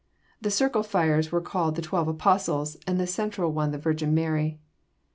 The 0.41 0.49
circle 0.49 0.81
fires 0.81 1.31
were 1.31 1.41
called 1.41 1.75
the 1.75 1.81
Twelve 1.83 2.07
Apostles, 2.07 2.75
and 2.87 2.99
the 2.99 3.05
central 3.05 3.51
one 3.51 3.69
the 3.69 3.77
Virgin 3.77 4.15
Mary. 4.15 4.59